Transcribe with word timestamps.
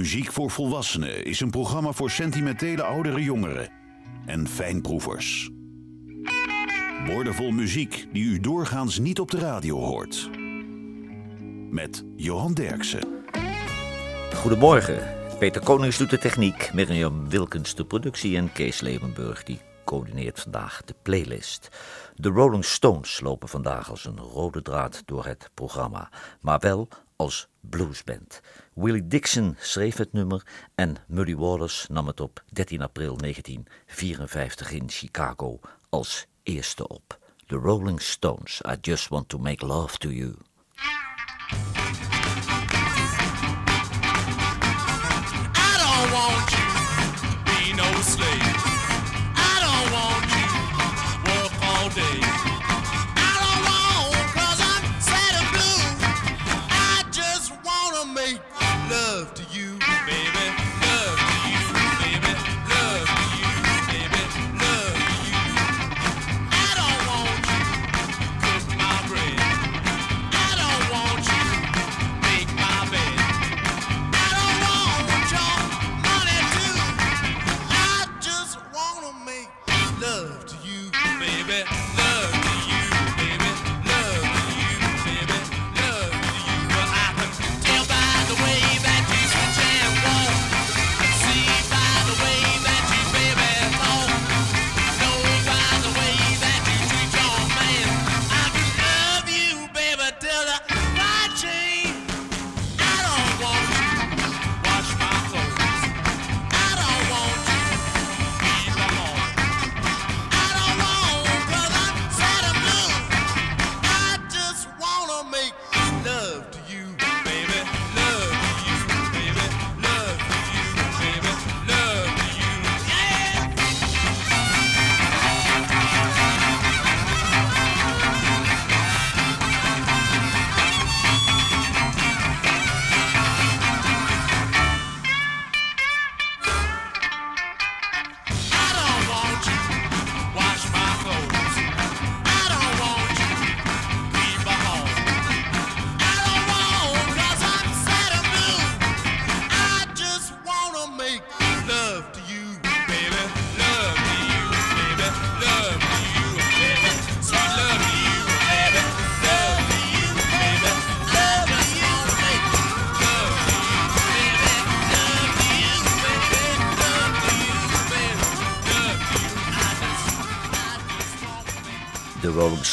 Muziek 0.00 0.32
voor 0.32 0.50
Volwassenen 0.50 1.24
is 1.24 1.40
een 1.40 1.50
programma 1.50 1.92
voor 1.92 2.10
sentimentele 2.10 2.82
oudere 2.82 3.22
jongeren 3.22 3.68
en 4.26 4.48
fijnproevers. 4.48 5.50
Woordenvol 7.06 7.50
muziek 7.50 8.06
die 8.12 8.24
u 8.24 8.40
doorgaans 8.40 8.98
niet 8.98 9.20
op 9.20 9.30
de 9.30 9.38
radio 9.38 9.78
hoort. 9.78 10.30
Met 11.70 12.04
Johan 12.16 12.54
Derksen. 12.54 13.02
Goedemorgen. 14.34 15.14
Peter 15.38 15.62
Konings 15.62 15.98
doet 15.98 16.10
de 16.10 16.18
techniek, 16.18 16.70
Mirjam 16.74 17.28
Wilkens 17.28 17.74
de 17.74 17.84
productie 17.84 18.36
en 18.36 18.52
Kees 18.52 18.80
Levenburg 18.80 19.44
die 19.44 19.60
coördineert 19.84 20.40
vandaag 20.40 20.82
de 20.84 20.94
playlist. 21.02 21.68
De 22.14 22.28
Rolling 22.28 22.64
Stones 22.64 23.20
lopen 23.20 23.48
vandaag 23.48 23.90
als 23.90 24.04
een 24.04 24.18
rode 24.18 24.62
draad 24.62 25.02
door 25.04 25.24
het 25.24 25.50
programma, 25.54 26.10
maar 26.40 26.58
wel 26.58 26.88
als 27.20 27.48
bluesband. 27.60 28.40
Willie 28.74 29.06
Dixon 29.06 29.56
schreef 29.58 29.96
het 29.96 30.12
nummer 30.12 30.46
en 30.74 30.96
Muddy 31.06 31.34
Waters 31.34 31.86
nam 31.88 32.06
het 32.06 32.20
op 32.20 32.44
13 32.48 32.82
april 32.82 33.16
1954 33.16 34.70
in 34.70 34.90
Chicago 34.90 35.60
als 35.88 36.26
eerste 36.42 36.88
op. 36.88 37.18
The 37.46 37.56
Rolling 37.56 38.00
Stones, 38.02 38.60
I 38.68 38.76
Just 38.80 39.08
Want 39.08 39.28
to 39.28 39.38
Make 39.38 39.66
Love 39.66 39.98
to 39.98 40.08
You. 40.08 40.34
I 45.54 45.72
don't 45.82 46.12
want 46.12 46.50
you 46.50 46.64
be 47.44 47.74
no 47.76 48.00
slave. 48.00 48.49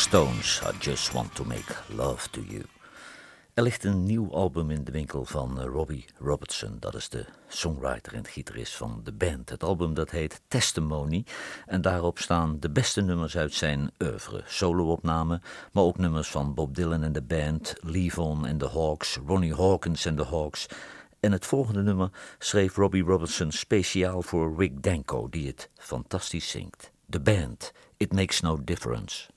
Stones, 0.07 0.62
I 0.63 0.78
Just 0.79 1.12
Want 1.12 1.35
to 1.35 1.44
Make 1.44 1.73
Love 1.88 2.29
to 2.29 2.41
You. 2.41 2.63
Er 3.53 3.63
ligt 3.63 3.84
een 3.84 4.03
nieuw 4.03 4.34
album 4.34 4.72
in 4.72 4.84
de 4.84 4.91
winkel 4.91 5.25
van 5.25 5.59
eh, 5.59 5.66
Robbie 5.66 6.06
Robertson. 6.18 6.78
Dat 6.79 6.95
is 6.95 7.09
de 7.09 7.25
songwriter 7.47 8.13
en 8.13 8.25
gitarist 8.25 8.75
van 8.75 9.01
de 9.03 9.12
band. 9.12 9.50
Het 9.50 9.63
album 9.63 9.94
dat 9.94 10.09
heet 10.09 10.41
Testimony. 10.47 11.25
En 11.66 11.81
daarop 11.81 12.19
staan 12.19 12.59
de 12.59 12.69
beste 12.69 13.01
nummers 13.01 13.38
uit 13.38 13.53
zijn 13.53 13.91
oeuvre. 14.03 14.44
Solo-opnamen, 14.45 15.41
maar 15.72 15.84
ook 15.84 15.97
nummers 15.97 16.28
van 16.28 16.53
Bob 16.53 16.75
Dylan 16.75 17.03
en 17.03 17.13
de 17.13 17.24
band, 17.24 17.75
Levon 17.79 18.45
en 18.45 18.57
de 18.57 18.68
Hawks, 18.68 19.19
Ronnie 19.25 19.56
Hawkins 19.56 20.06
en 20.06 20.16
de 20.16 20.25
Hawks. 20.25 20.66
En 21.19 21.31
het 21.31 21.45
volgende 21.45 21.81
nummer 21.81 22.09
schreef 22.39 22.75
Robbie 22.75 23.03
Robertson 23.03 23.51
speciaal 23.51 24.22
voor 24.22 24.56
Rick 24.57 24.84
Danko, 24.84 25.29
die 25.29 25.47
het 25.47 25.69
fantastisch 25.75 26.50
zingt. 26.50 26.91
De 27.06 27.19
band, 27.19 27.72
It 27.97 28.13
Makes 28.13 28.41
No 28.41 28.63
Difference. 28.63 29.29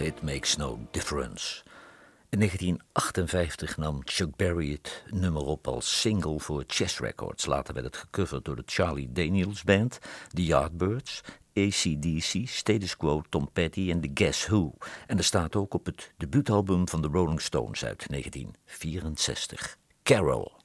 It 0.00 0.22
makes 0.22 0.56
no 0.56 0.78
difference. 0.90 1.62
In 2.30 2.38
1958 2.38 3.76
nam 3.76 4.00
Chuck 4.04 4.36
Berry 4.36 4.70
het 4.70 5.04
nummer 5.10 5.42
op 5.42 5.68
als 5.68 6.00
single 6.00 6.40
voor 6.40 6.64
Chess 6.66 6.98
Records. 6.98 7.46
Later 7.46 7.74
werd 7.74 7.86
het 7.86 7.96
gecoverd 7.96 8.44
door 8.44 8.56
de 8.56 8.62
Charlie 8.66 9.12
Daniels 9.12 9.62
Band, 9.62 9.98
The 10.32 10.44
Yardbirds, 10.44 11.20
ACDC, 11.54 12.48
Status 12.48 12.96
Quo, 12.96 13.22
Tom 13.28 13.52
Petty 13.52 13.90
en 13.90 14.00
The 14.00 14.10
Guess 14.14 14.46
Who. 14.46 14.72
En 15.06 15.18
er 15.18 15.24
staat 15.24 15.56
ook 15.56 15.74
op 15.74 15.86
het 15.86 16.12
debuutalbum 16.16 16.88
van 16.88 17.02
de 17.02 17.08
Rolling 17.08 17.40
Stones 17.40 17.84
uit 17.84 18.06
1964, 18.08 19.78
Carol. 20.02 20.55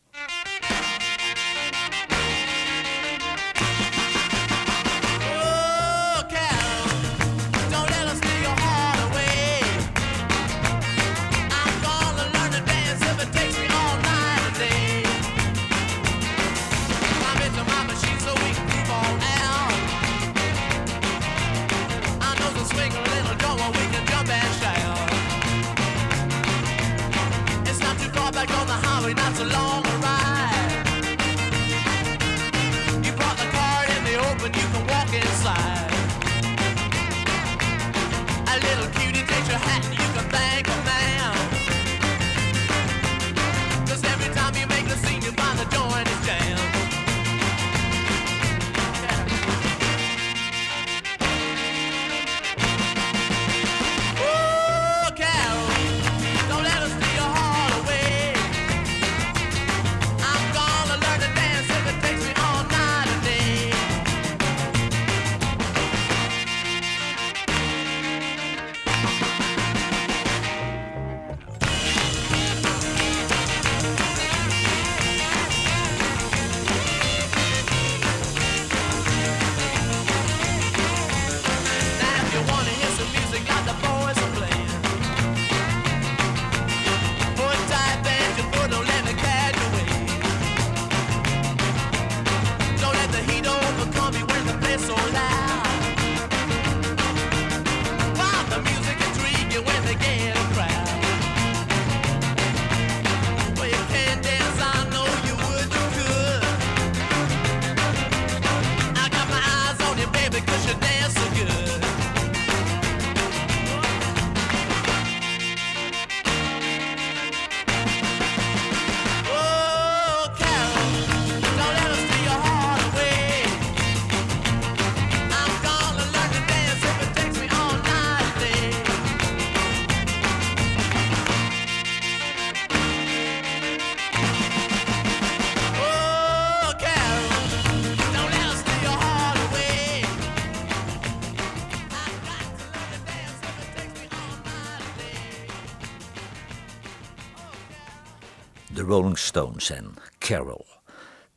Rolling 148.91 149.17
Stones 149.17 149.69
en 149.69 149.93
Carol. 150.19 150.65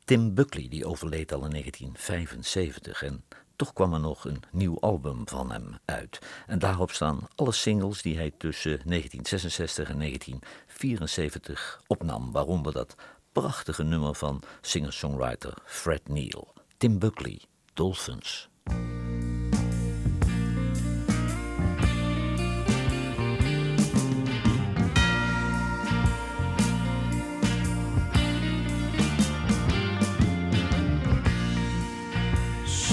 Tim 0.05 0.35
Buckley 0.35 0.69
die 0.69 0.87
overleed 0.87 1.33
al 1.33 1.45
in 1.45 1.51
1975 1.51 3.03
en 3.03 3.25
toch 3.57 3.73
kwam 3.73 3.93
er 3.95 4.01
nog 4.01 4.25
een 4.25 4.43
nieuw 4.51 4.81
album 4.81 5.29
van 5.29 5.51
hem 5.53 5.79
uit. 5.85 6.19
En 6.47 6.59
daarop 6.59 6.91
staan 6.91 7.29
alle 7.35 7.53
singles 7.53 8.03
die 8.03 8.17
hij 8.17 8.33
tussen 8.39 8.71
1966 8.71 9.89
en 9.89 9.99
1974 9.99 11.81
opnam, 11.87 12.33
waaronder 12.33 12.73
dat 12.73 12.95
prachtige 13.33 13.83
nummer 13.83 14.15
van 14.15 14.43
singer-songwriter 14.61 15.55
Fred 15.65 16.09
Neil. 16.09 16.53
Tim 16.77 16.99
Buckley, 16.99 17.41
Dolphins. 17.75 18.49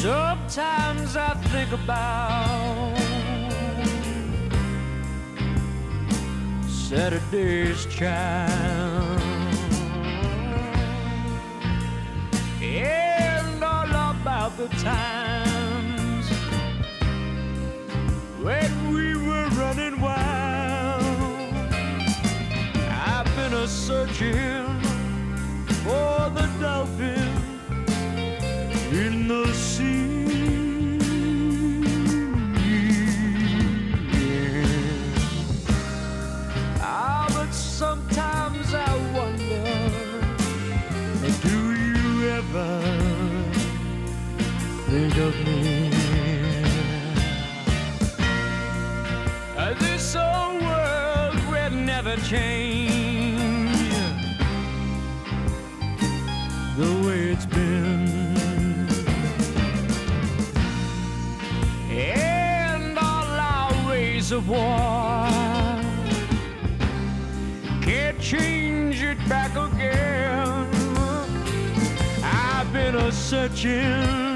Sometimes 0.02 1.16
I 1.16 1.36
think 1.52 1.72
about 1.74 2.98
Saturday's 6.68 7.86
child 7.86 9.22
and 12.64 13.64
all 13.64 13.92
about 14.10 14.58
the 14.58 14.70
times 14.82 16.28
when 18.42 18.72
we 18.92 19.16
were 19.16 19.50
running 19.50 20.02
wild. 20.02 21.04
I've 22.90 23.36
been 23.36 23.54
a 23.54 23.68
searching 23.68 24.66
for 25.84 26.32
the 26.32 26.50
dolphin 26.60 27.30
in 28.92 29.28
the 29.28 29.54
change 52.32 53.94
the 56.78 56.92
way 57.06 57.32
it's 57.34 57.46
been. 57.46 58.08
and 61.92 62.98
all 62.98 63.28
our 63.54 63.90
ways 63.90 64.32
of 64.32 64.48
war 64.48 65.28
can't 67.82 68.18
change 68.22 69.04
it 69.04 69.18
back 69.28 69.52
again. 69.52 70.70
I've 72.24 72.72
been 72.72 72.96
a 72.96 73.12
searching 73.12 74.31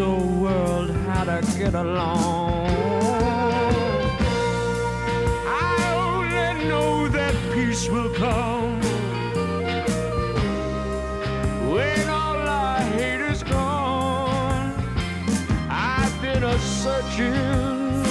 old 0.00 0.40
world 0.40 0.90
how 1.06 1.24
to 1.24 1.40
get 1.58 1.74
along. 1.74 2.66
I 5.46 5.76
only 6.04 6.68
know 6.68 7.08
that 7.08 7.34
peace 7.54 7.88
will 7.88 8.12
come 8.14 8.80
when 11.70 12.08
all 12.08 12.36
our 12.36 12.78
hate 12.80 13.22
is 13.22 13.42
gone. 13.42 14.74
I've 15.70 16.20
been 16.20 16.44
a 16.44 16.58
searching 16.58 18.04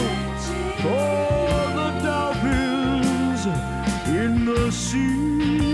for 0.81 1.49
the 1.77 1.89
dolphins 2.03 3.45
in 4.07 4.45
the 4.45 4.71
sea. 4.71 5.64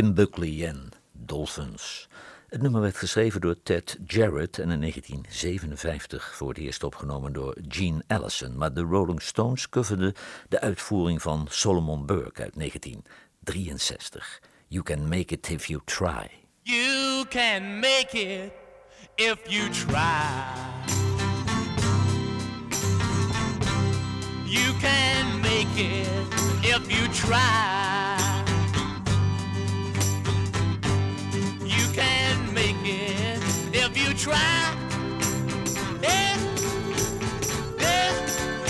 Tim 0.00 0.14
Buckley 0.14 0.66
en 0.66 0.88
Dolphins. 1.12 2.08
Het 2.48 2.62
nummer 2.62 2.80
werd 2.80 2.96
geschreven 2.96 3.40
door 3.40 3.62
Ted 3.62 3.98
Jarrett 4.06 4.58
en 4.58 4.70
in 4.70 4.80
1957 4.80 6.34
voor 6.34 6.48
het 6.48 6.58
eerst 6.58 6.84
opgenomen 6.84 7.32
door 7.32 7.56
Gene 7.68 8.02
Allison. 8.06 8.56
Maar 8.56 8.74
de 8.74 8.80
Rolling 8.80 9.22
Stones 9.22 9.68
coverden 9.68 10.14
de 10.48 10.60
uitvoering 10.60 11.22
van 11.22 11.46
Solomon 11.50 12.06
Burke 12.06 12.42
uit 12.42 12.54
1963. 12.54 14.40
You 14.68 14.82
can 14.82 15.08
make 15.08 15.34
it 15.34 15.48
if 15.48 15.66
you 15.66 15.80
try. 15.84 16.30
You 16.62 17.26
can 17.28 17.78
make 17.78 18.10
it 18.12 18.52
if 19.14 19.38
you 19.48 19.70
try. 19.70 20.30
You 24.44 24.76
can 24.78 25.40
make 25.40 25.76
it 25.76 26.34
if 26.62 26.98
you 26.98 27.08
try. 27.08 27.89
Try. 34.20 34.76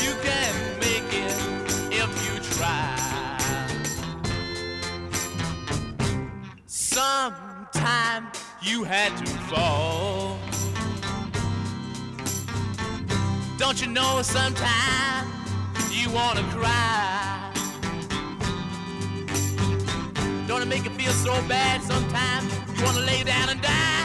You 0.05 0.15
can 0.23 0.55
make 0.79 1.13
it 1.13 1.35
if 1.91 2.11
you 2.25 2.35
try. 2.55 2.97
Sometime 6.67 8.31
you 8.63 8.85
had 8.85 9.17
to 9.19 9.27
fall. 9.51 10.39
Don't 13.59 13.81
you 13.81 13.89
know 13.89 14.23
sometimes 14.23 15.29
you 15.91 16.11
wanna 16.11 16.45
cry? 16.55 17.53
Don't 20.47 20.63
it 20.63 20.69
make 20.69 20.85
you 20.85 20.91
feel 20.91 21.13
so 21.13 21.33
bad 21.49 21.83
sometimes 21.83 22.53
you 22.79 22.85
wanna 22.85 23.01
lay 23.01 23.25
down 23.25 23.49
and 23.49 23.61
die? 23.61 24.00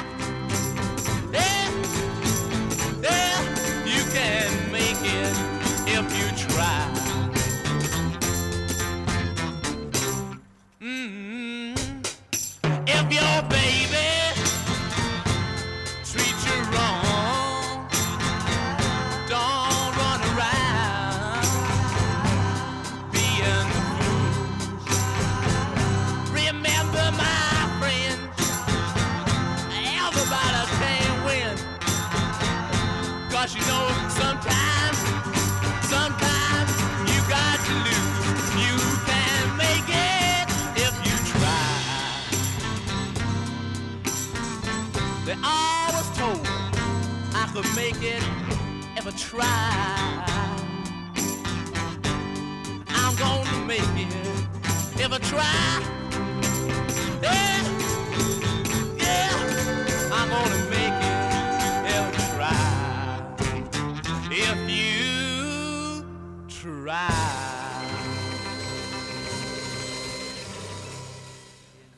Ever 47.57 47.75
make 47.75 48.01
it, 48.01 48.21
ever 48.97 49.11
try. 49.11 50.25
I'm 52.89 53.15
gonna 53.15 53.65
make 53.65 53.79
it, 53.95 54.99
ever 54.99 55.19
try. 55.19 55.81
Yeah, 57.21 57.63
yeah, 58.97 59.29
I'm 60.11 60.29
gonna 60.29 60.69
make 60.69 60.99
it, 60.99 61.23
ever 61.95 62.11
try. 62.33 62.65
If 64.31 64.59
you 64.69 66.05
try. 66.49 67.09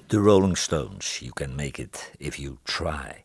The 0.10 0.20
Rolling 0.20 0.56
Stones, 0.56 1.20
You 1.22 1.32
Can 1.32 1.56
Make 1.56 1.80
It 1.80 2.12
If 2.20 2.38
You 2.40 2.60
Try. 2.64 3.24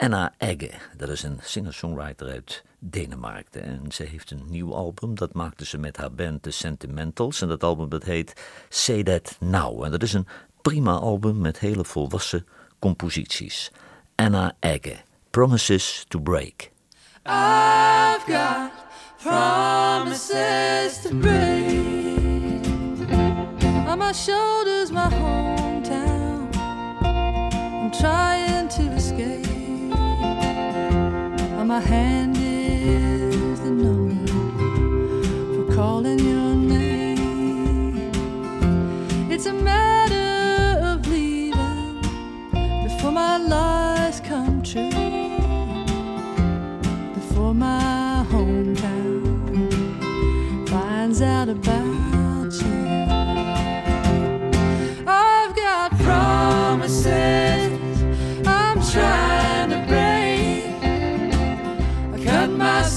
Anna 0.00 0.34
Egge, 0.38 0.70
dat 0.96 1.08
is 1.08 1.22
een 1.22 1.38
singer-songwriter 1.42 2.28
uit 2.28 2.64
Denemarken. 2.78 3.62
En 3.62 3.92
ze 3.92 4.02
heeft 4.02 4.30
een 4.30 4.44
nieuw 4.48 4.74
album, 4.74 5.14
dat 5.14 5.32
maakte 5.32 5.66
ze 5.66 5.78
met 5.78 5.96
haar 5.96 6.12
band 6.12 6.42
The 6.42 6.50
Sentimentals. 6.50 7.42
En 7.42 7.48
dat 7.48 7.62
album 7.62 7.88
dat 7.88 8.02
heet 8.02 8.42
Say 8.68 9.02
That 9.02 9.36
Now. 9.40 9.84
En 9.84 9.90
dat 9.90 10.02
is 10.02 10.12
een 10.12 10.26
prima 10.62 10.92
album 10.92 11.40
met 11.40 11.58
hele 11.58 11.84
volwassen 11.84 12.46
composities. 12.78 13.70
Anna 14.14 14.56
Egge, 14.60 14.96
Promises 15.30 16.04
to 16.08 16.20
Break. 16.20 16.70
I've 17.26 18.24
got 18.26 18.70
promises 19.22 21.02
to 21.02 21.14
break. 21.14 22.66
On 23.88 23.98
my 23.98 24.12
shoulders, 24.12 24.90
my 24.90 25.08
hometown. 25.08 26.48
I'm 27.02 27.90
trying 27.90 28.68
to 28.68 28.82
escape. 28.96 29.49
My 31.70 31.78
hand 31.78 32.36
is 32.36 33.60
the 33.60 33.70
number 33.70 34.26
for 35.54 35.72
calling 35.72 36.18
your 36.18 36.56
name. 36.56 38.10
It's 39.30 39.46
a 39.46 39.52
matter 39.52 40.84
of 40.84 41.06
leaving 41.06 42.00
before 42.82 43.12
my 43.12 43.36
lies 43.36 44.18
come 44.18 44.64
true 44.64 45.09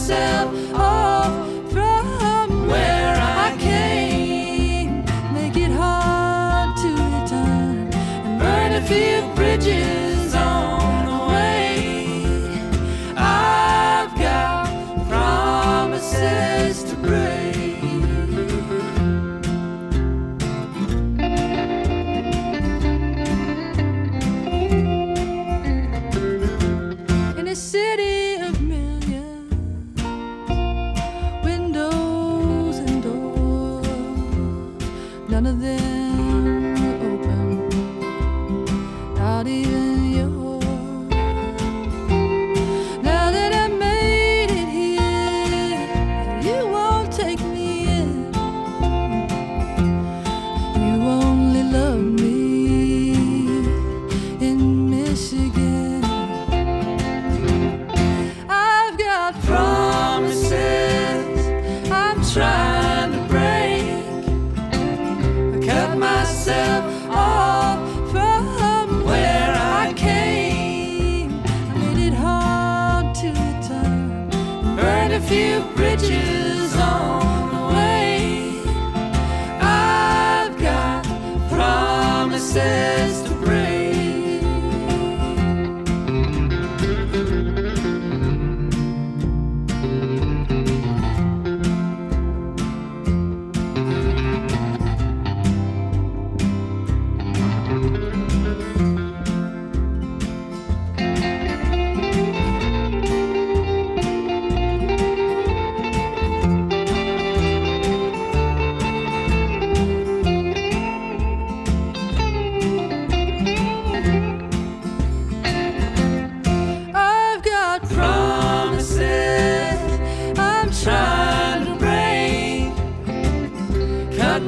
myself 0.09 0.62
of 35.45 35.59
them 35.59 35.92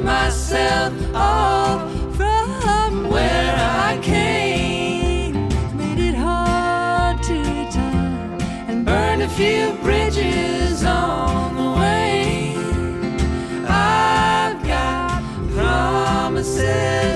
myself 0.06 0.92
off 1.14 1.90
from 2.16 3.08
where 3.10 3.54
I 3.58 3.98
came. 4.00 5.34
Made 5.76 5.98
it 5.98 6.14
hard 6.14 7.20
to 7.24 7.34
return 7.34 8.40
and 8.68 8.86
burned 8.86 9.22
a 9.22 9.28
few 9.28 9.72
bridges 9.82 10.84
on 10.84 11.56
the 11.56 11.70
way. 11.80 12.54
I've 13.66 14.62
got 14.64 15.22
promises 15.56 17.15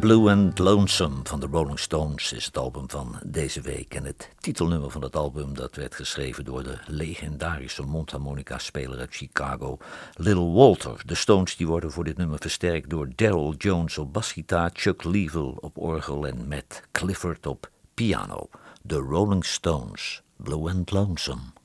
Blue 0.00 0.30
and 0.30 0.58
Lonesome 0.58 1.20
van 1.22 1.40
de 1.40 1.46
Rolling 1.50 1.78
Stones 1.78 2.32
is 2.32 2.44
het 2.44 2.58
album 2.58 2.90
van 2.90 3.20
deze 3.24 3.60
week. 3.60 3.94
En 3.94 4.04
het 4.04 4.30
titelnummer 4.38 4.90
van 4.90 5.02
het 5.02 5.16
album 5.16 5.54
dat 5.54 5.76
werd 5.76 5.94
geschreven 5.94 6.44
door 6.44 6.62
de 6.62 6.78
legendarische 6.86 7.82
mondharmonica-speler 7.82 8.98
uit 8.98 9.14
Chicago, 9.14 9.78
Little 10.14 10.50
Walter. 10.50 11.02
De 11.06 11.14
Stones 11.14 11.56
die 11.56 11.66
worden 11.66 11.92
voor 11.92 12.04
dit 12.04 12.16
nummer 12.16 12.38
versterkt 12.38 12.90
door 12.90 13.08
Daryl 13.14 13.54
Jones 13.58 13.98
op 13.98 14.12
basgitaar, 14.12 14.70
Chuck 14.72 15.04
Leavell 15.04 15.54
op 15.56 15.78
orgel 15.78 16.26
en 16.26 16.48
Matt 16.48 16.82
Clifford 16.92 17.46
op 17.46 17.70
piano. 17.94 18.48
De 18.82 18.96
Rolling 18.96 19.44
Stones, 19.44 20.22
Blue 20.36 20.70
and 20.70 20.90
Lonesome. 20.90 21.59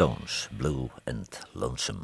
Stones, 0.00 0.48
Blue 0.56 0.88
and 1.04 1.40
Lonesome. 1.52 2.02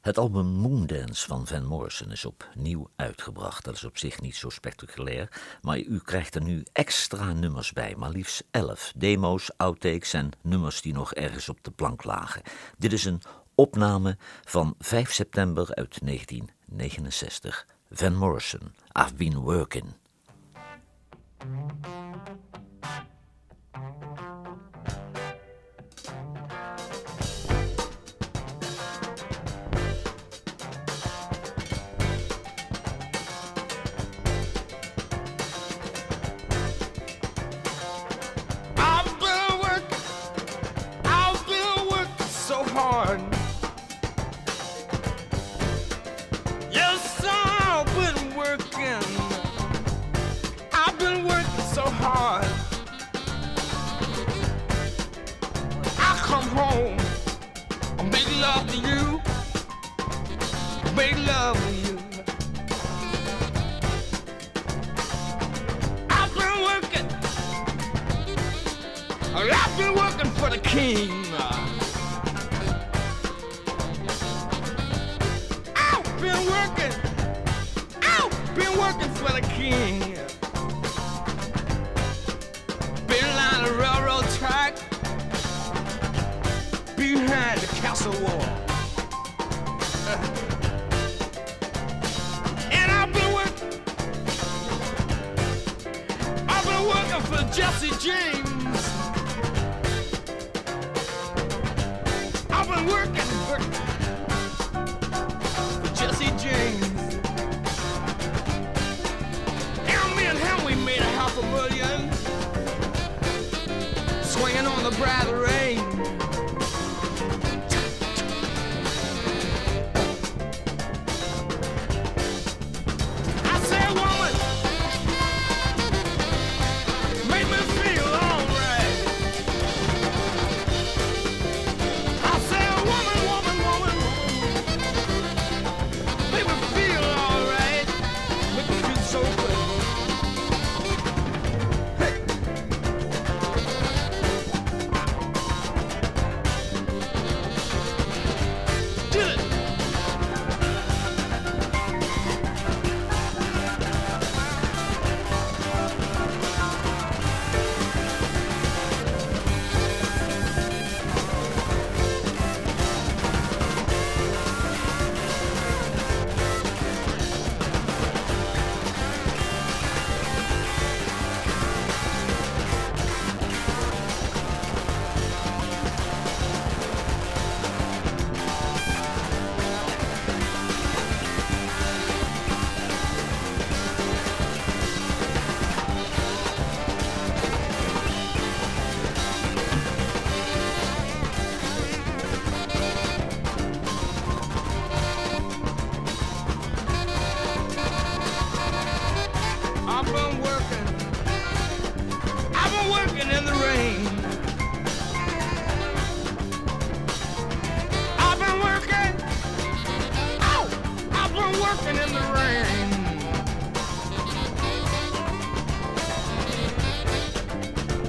Het 0.00 0.18
album 0.18 0.46
Moondance 0.46 1.26
van 1.26 1.46
Van 1.46 1.66
Morrison 1.66 2.10
is 2.10 2.24
opnieuw 2.24 2.90
uitgebracht. 2.96 3.64
Dat 3.64 3.74
is 3.74 3.84
op 3.84 3.98
zich 3.98 4.20
niet 4.20 4.36
zo 4.36 4.48
spectaculair, 4.48 5.28
maar 5.62 5.78
u 5.78 5.98
krijgt 5.98 6.34
er 6.34 6.42
nu 6.42 6.64
extra 6.72 7.32
nummers 7.32 7.72
bij, 7.72 7.94
maar 7.96 8.10
liefst 8.10 8.44
11 8.50 8.92
demo's, 8.96 9.50
outtakes 9.56 10.12
en 10.12 10.30
nummers 10.42 10.82
die 10.82 10.92
nog 10.92 11.14
ergens 11.14 11.48
op 11.48 11.64
de 11.64 11.70
plank 11.70 12.04
lagen. 12.04 12.42
Dit 12.78 12.92
is 12.92 13.04
een 13.04 13.22
opname 13.54 14.16
van 14.44 14.74
5 14.78 15.12
september 15.12 15.74
uit 15.74 15.98
1969. 16.06 17.66
Van 17.90 18.14
Morrison, 18.16 18.74
I've 18.92 19.14
been 19.14 19.38
working. 19.38 19.84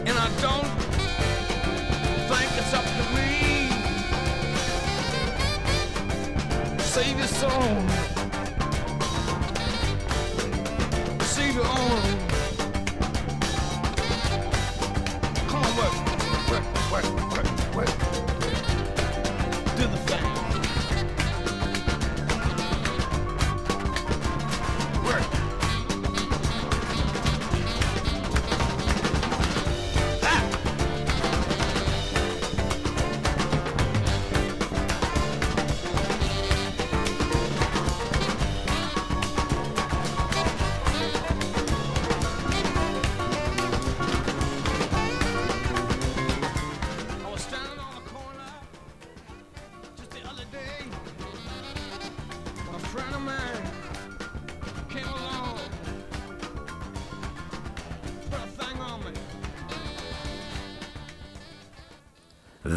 And 0.08 0.18
I 0.18 0.30
don't 0.42 0.72
think 2.30 2.50
it's 2.58 2.74
up 2.74 2.86
to 2.86 3.04
me. 3.16 3.30
Save 6.80 7.18
your 7.18 7.28
soul. 7.28 7.95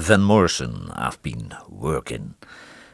Van 0.08 0.22
Morrison, 0.22 0.90
I've 0.96 1.18
been 1.20 1.52
working. 1.68 2.32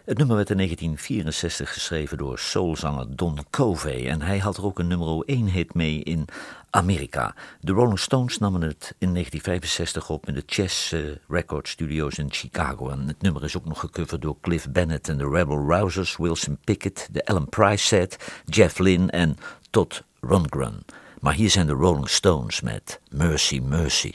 Het 0.05 0.19
nummer 0.19 0.37
werd 0.37 0.51
in 0.51 0.57
1964 0.57 1.73
geschreven 1.73 2.19
door 2.19 2.39
soulzanger 2.39 3.17
Don 3.17 3.39
Covey 3.51 4.09
en 4.09 4.23
hij 4.23 4.39
had 4.39 4.57
er 4.57 4.65
ook 4.65 4.79
een 4.79 4.87
nummer 4.87 5.23
1 5.25 5.47
hit 5.47 5.75
mee 5.75 6.03
in 6.03 6.25
Amerika. 6.71 7.35
De 7.61 7.73
Rolling 7.73 7.99
Stones 7.99 8.39
namen 8.39 8.61
het 8.61 8.95
in 8.99 9.13
1965 9.13 10.11
op 10.11 10.29
in 10.29 10.35
de 10.35 10.43
Chess 10.47 10.93
eh, 10.93 11.01
Record 11.29 11.69
Studios 11.69 12.19
in 12.19 12.33
Chicago 12.33 12.89
en 12.89 13.09
het 13.09 13.23
nummer 13.23 13.45
is 13.45 13.57
ook 13.57 13.65
nog 13.65 13.81
gecoverd 13.81 14.23
door 14.23 14.37
Cliff 14.41 14.71
Bennett 14.71 15.09
en 15.09 15.19
de 15.19 15.29
Rebel 15.29 15.67
Rousers, 15.69 16.17
Wilson 16.17 16.59
Pickett, 16.65 17.09
de 17.13 17.23
Ellen 17.23 17.49
Price 17.49 17.87
Set, 17.87 18.41
Jeff 18.45 18.79
Lynne 18.79 19.11
en 19.11 19.37
Todd 19.71 20.05
Rundgren. 20.21 20.85
Maar 21.21 21.35
hier 21.35 21.51
zijn 21.51 21.67
de 21.67 21.73
Rolling 21.73 22.09
Stones 22.09 22.61
met 22.61 23.01
Mercy 23.11 23.59
Mercy. 23.59 24.13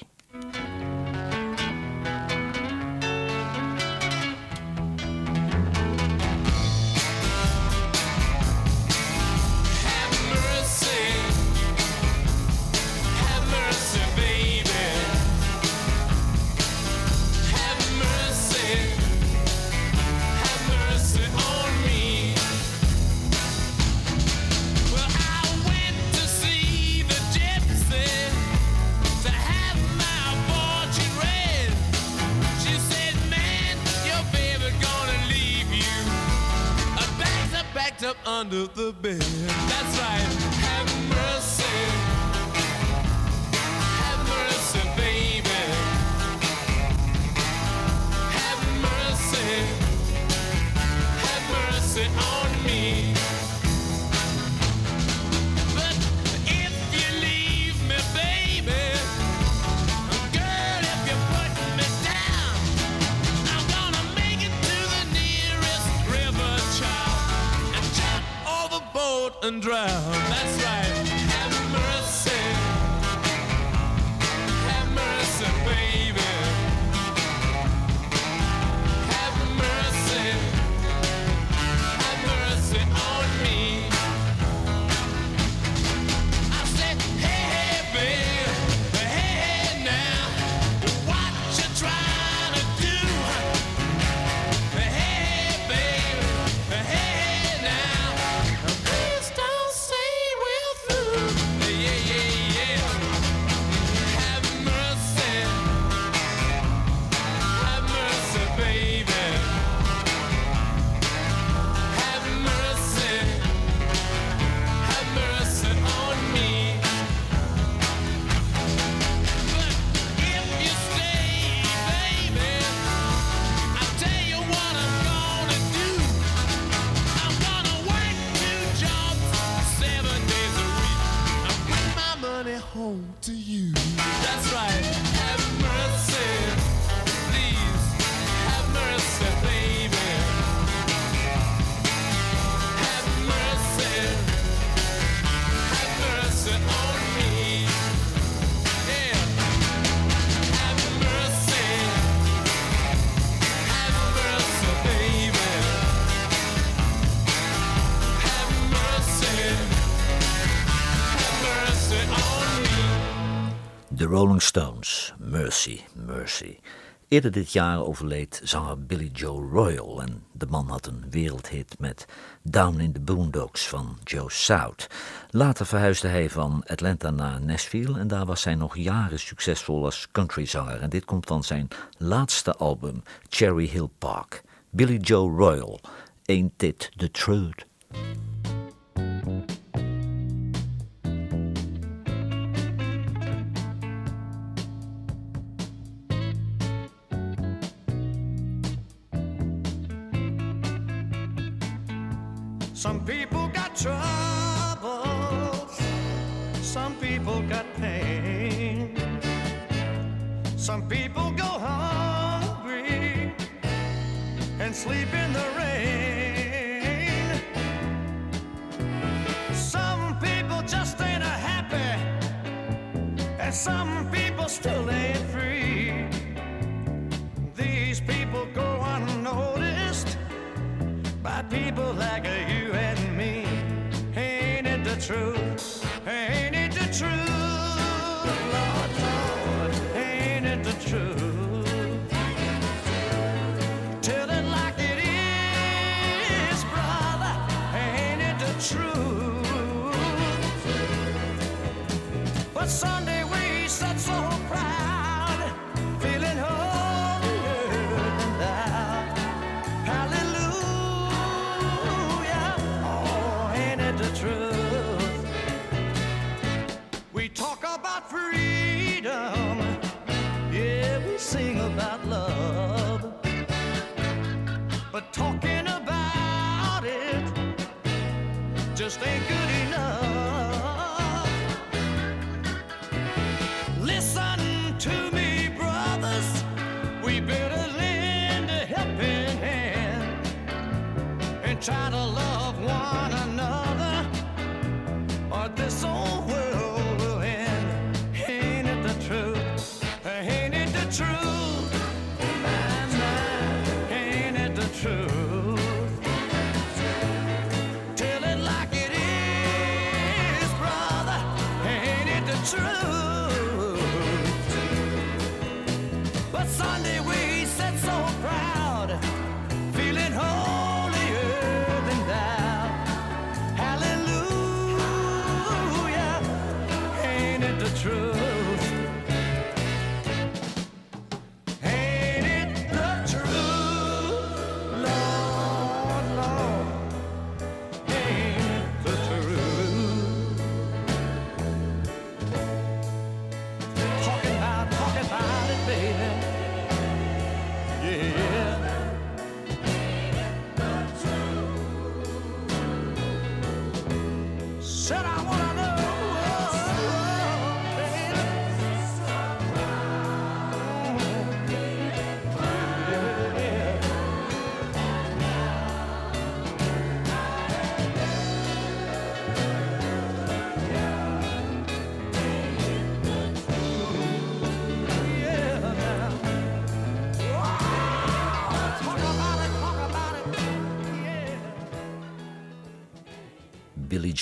Rolling 164.19 164.41
Stones, 164.41 165.13
Mercy, 165.17 165.81
Mercy. 165.93 166.59
Eerder 167.07 167.31
dit 167.31 167.51
jaar 167.51 167.85
overleed 167.85 168.41
zanger 168.43 168.85
Billy 168.85 169.09
Joe 169.13 169.49
Royal 169.49 170.01
en 170.01 170.23
de 170.31 170.45
man 170.45 170.69
had 170.69 170.87
een 170.87 171.05
wereldhit 171.09 171.75
met 171.79 172.05
Down 172.41 172.79
in 172.79 172.93
the 172.93 172.99
Boondocks 172.99 173.67
van 173.67 173.97
Joe 174.03 174.31
South. 174.31 174.87
Later 175.29 175.65
verhuisde 175.65 176.07
hij 176.07 176.29
van 176.29 176.63
Atlanta 176.67 177.09
naar 177.09 177.41
Nashville 177.41 177.99
en 177.99 178.07
daar 178.07 178.25
was 178.25 178.43
hij 178.43 178.55
nog 178.55 178.77
jaren 178.77 179.19
succesvol 179.19 179.85
als 179.85 180.07
countryzanger. 180.11 180.81
En 180.81 180.89
dit 180.89 181.05
komt 181.05 181.25
van 181.25 181.43
zijn 181.43 181.67
laatste 181.97 182.55
album, 182.55 183.03
Cherry 183.29 183.67
Hill 183.67 183.89
Park. 183.97 184.43
Billy 184.69 184.97
Joe 184.97 185.31
Royal, 185.31 185.79
Ain't 186.25 186.63
It 186.63 186.91
the 186.95 187.11
Truth? 187.11 187.65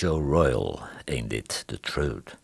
Joe 0.00 0.20
Royal 0.20 0.80
ain't 1.06 1.30
dit, 1.30 1.62
The 1.66 1.80
Truth. 1.80 2.36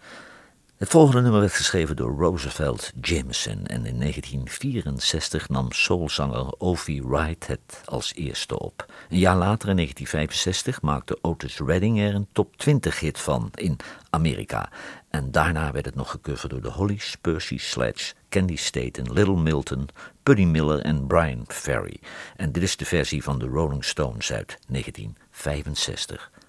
Het 0.76 0.88
volgende 0.88 1.20
nummer 1.20 1.40
werd 1.40 1.52
geschreven 1.52 1.96
door 1.96 2.18
Roosevelt 2.18 2.92
Jameson 3.00 3.66
en 3.66 3.86
in 3.86 3.98
1964 3.98 5.48
nam 5.48 5.72
soulzanger 5.72 6.54
Ovie 6.58 7.06
Wright 7.06 7.46
het 7.46 7.80
als 7.84 8.14
eerste 8.14 8.58
op. 8.58 8.92
Een 9.08 9.18
jaar 9.18 9.36
later, 9.36 9.68
in 9.68 9.76
1965, 9.76 10.82
maakte 10.82 11.18
Otis 11.20 11.58
Redding 11.58 12.00
er 12.00 12.14
een 12.14 12.28
top 12.32 12.56
20 12.56 13.00
hit 13.00 13.18
van 13.18 13.50
in 13.54 13.76
Amerika. 14.10 14.70
En 15.10 15.30
daarna 15.30 15.72
werd 15.72 15.84
het 15.84 15.94
nog 15.94 16.10
gecoverd 16.10 16.50
door 16.50 16.62
de 16.62 16.70
Hollies, 16.70 17.16
Percy 17.20 17.58
Sledge, 17.58 18.14
Candy 18.28 18.56
Staten, 18.56 19.12
Little 19.12 19.36
Milton, 19.36 19.88
Buddy 20.22 20.44
Miller 20.44 20.80
en 20.80 21.06
Brian 21.06 21.44
Ferry. 21.46 22.00
En 22.36 22.52
dit 22.52 22.62
is 22.62 22.76
de 22.76 22.84
versie 22.84 23.22
van 23.22 23.38
de 23.38 23.46
Rolling 23.46 23.84
Stones 23.84 24.32
uit 24.32 24.58
1965. 24.68 26.30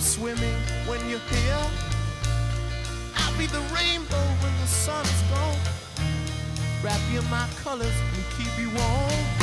swimming 0.00 0.60
when 0.86 1.00
you're 1.08 1.18
here. 1.18 1.66
I'll 3.16 3.38
be 3.38 3.46
the 3.46 3.60
rainbow 3.74 4.26
when 4.42 4.52
the 4.60 4.66
sun 4.66 5.04
is 5.04 5.22
gone. 5.30 5.58
Wrap 6.82 7.00
you 7.12 7.20
in 7.20 7.30
my 7.30 7.48
colors 7.62 7.94
and 8.14 8.24
keep 8.36 8.58
you 8.58 8.70
warm. 8.70 9.35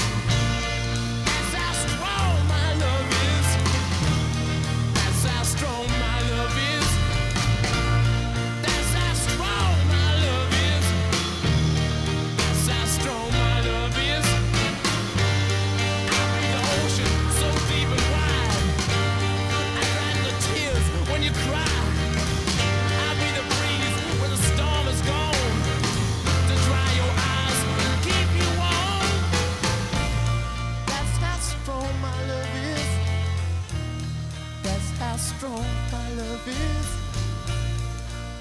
is. 36.47 36.87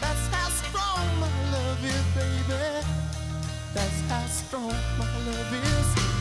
That's 0.00 0.26
how 0.28 0.48
strong 0.48 1.20
my 1.20 1.52
love 1.52 1.84
is, 1.84 2.04
baby. 2.14 2.86
That's 3.74 4.00
how 4.08 4.26
strong 4.26 4.74
my 4.98 5.06
love 5.26 5.52
is. 5.52 6.11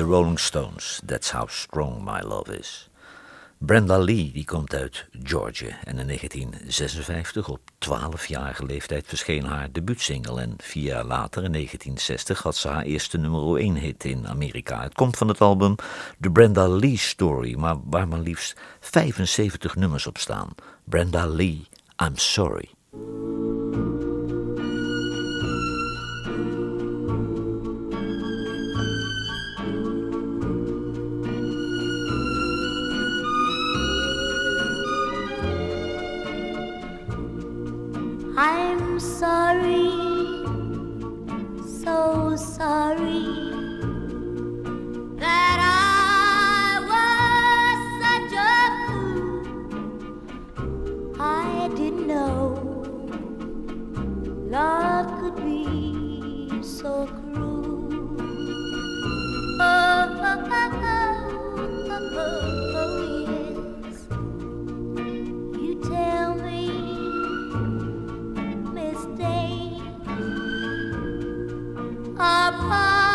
The 0.00 0.06
Rolling 0.06 0.38
Stones, 0.38 1.00
That's 1.04 1.30
How 1.30 1.48
Strong 1.48 2.04
My 2.04 2.20
Love 2.20 2.58
Is. 2.58 2.88
Brenda 3.58 3.98
Lee 3.98 4.32
die 4.32 4.44
komt 4.44 4.74
uit 4.74 5.06
Georgia 5.22 5.76
en 5.84 5.98
in 5.98 6.06
1956 6.06 7.48
op 7.48 7.60
12-jarige 7.88 8.64
leeftijd 8.64 9.06
verscheen 9.06 9.44
haar 9.44 9.72
debuutsingle 9.72 10.40
en 10.40 10.54
vier 10.56 10.82
jaar 10.82 11.04
later 11.04 11.44
in 11.44 11.52
1960 11.52 12.42
had 12.42 12.56
ze 12.56 12.68
haar 12.68 12.82
eerste 12.82 13.18
nummer 13.18 13.56
1 13.56 13.74
hit 13.74 14.04
in 14.04 14.28
Amerika. 14.28 14.82
Het 14.82 14.94
komt 14.94 15.16
van 15.16 15.28
het 15.28 15.40
album 15.40 15.74
The 16.20 16.30
Brenda 16.30 16.68
Lee 16.68 16.98
Story, 16.98 17.54
maar 17.54 17.76
waar 17.84 18.08
maar 18.08 18.20
liefst 18.20 18.60
75 18.80 19.76
nummers 19.76 20.06
op 20.06 20.18
staan. 20.18 20.48
Brenda 20.84 21.26
Lee, 21.26 21.66
I'm 22.02 22.16
Sorry. 22.16 22.70
I'm 38.42 38.98
sorry, 38.98 39.90
so 41.84 42.34
sorry 42.36 43.26
that 45.18 45.58
I 45.60 46.80
was 46.90 47.78
such 48.02 48.32
a 48.40 48.42
fool. 48.86 49.42
I 51.20 51.68
didn't 51.76 52.06
know 52.06 52.54
love 54.48 55.06
could 55.20 55.36
be 55.44 56.62
so 56.62 57.06
cruel. 57.06 58.16
Oh, 59.60 59.62
oh, 59.62 60.48
oh, 60.50 60.70
oh, 60.82 61.88
oh, 61.90 62.24
oh, 62.24 62.49
apart. 72.20 73.09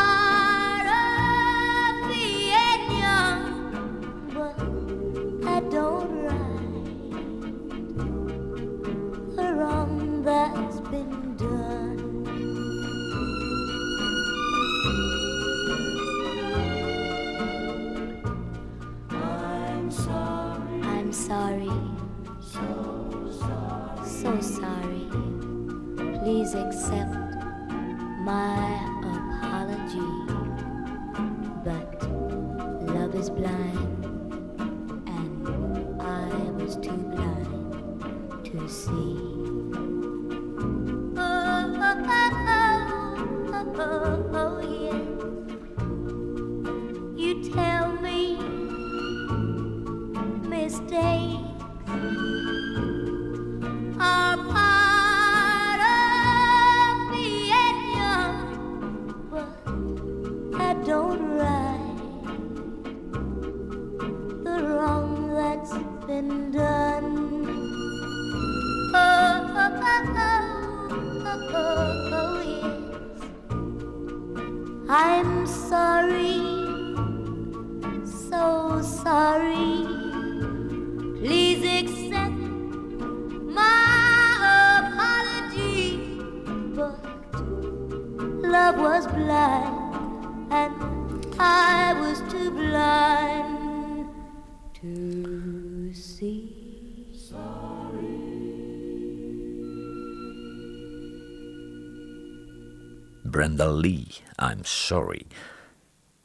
Brenda 103.35 103.71
Lee, 103.71 104.07
I'm 104.51 104.59
Sorry. 104.61 105.25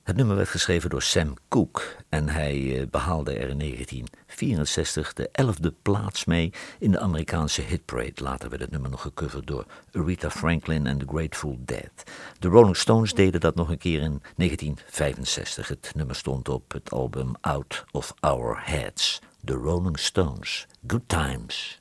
Het 0.03 0.17
nummer 0.17 0.37
werd 0.37 0.49
geschreven 0.49 0.91
door 0.91 1.03
Sam 1.03 1.35
Cooke 1.49 1.83
en 2.09 2.29
hij 2.29 2.81
eh, 2.81 2.87
behaalde 2.91 3.33
er 3.33 3.49
in 3.49 3.59
1964 3.59 5.13
de 5.13 5.31
11e 5.43 5.83
plaats 5.83 6.25
mee 6.25 6.53
in 6.79 6.91
de 6.91 7.01
Amerikaanse 7.01 7.63
hitparade. 7.63 8.23
Later 8.23 8.49
werd 8.49 8.63
het 8.63 8.71
nummer 8.71 8.91
nog 8.91 9.03
gecoverd 9.03 9.47
door 9.47 9.67
Aretha 9.93 10.31
Franklin 10.31 10.87
en 10.87 10.99
The 10.99 11.07
Grateful 11.09 11.59
Dead. 11.65 12.11
De 12.39 12.49
Rolling 12.49 12.77
Stones 12.77 13.15
deden 13.15 13.41
dat 13.41 13.55
nog 13.55 13.71
een 13.71 13.79
keer 13.79 14.01
in 14.01 14.23
1965. 14.37 15.69
Het 15.69 15.93
nummer 15.95 16.17
stond 16.17 16.49
op 16.49 16.73
het 16.73 16.91
album 16.91 17.33
Out 17.41 17.85
of 17.91 18.15
Our 18.21 18.61
Heads. 18.65 19.21
The 19.45 19.55
Rolling 19.55 19.99
Stones, 19.99 20.67
Good 20.87 21.09
Times. 21.09 21.81